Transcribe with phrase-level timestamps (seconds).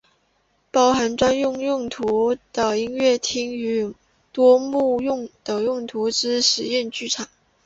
[0.71, 3.93] 包含专门用途的音乐厅与
[4.31, 4.99] 多目
[5.43, 7.27] 的用途之实验剧场。